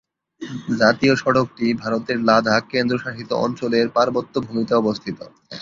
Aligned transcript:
জাতীয় 0.79 1.13
সড়কটি 1.15 1.65
ভারতের 1.81 2.17
লাদাখ 2.27 2.61
কেন্দ্রশাসিত 2.73 3.29
অঞ্চলের 3.45 3.87
পার্বত্য 3.95 4.33
ভূমিতে 4.47 4.73
অবস্থিত। 4.75 5.19